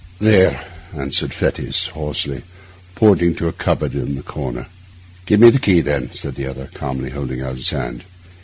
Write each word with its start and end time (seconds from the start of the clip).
'There,' 0.17 0.65
answered 0.97 1.31
Fettes 1.31 1.89
hoarsely, 1.89 2.41
pointing 2.95 3.35
to 3.35 3.47
a 3.47 3.51
cupboard 3.53 3.93
in 3.93 4.15
the 4.15 4.23
corner. 4.23 4.65
'Give 5.27 5.39
me 5.39 5.51
the 5.51 5.59
key, 5.59 5.79
then,' 5.81 6.11
said 6.11 6.33
the 6.33 6.47
other, 6.47 6.71
calmly, 6.73 7.11
holding 7.11 7.43
out 7.43 7.53
his 7.57 7.69
hand. 7.69 8.03